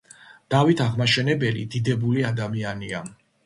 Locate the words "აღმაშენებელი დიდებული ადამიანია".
0.85-3.07